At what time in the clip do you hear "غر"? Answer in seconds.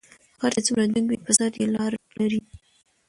0.41-0.51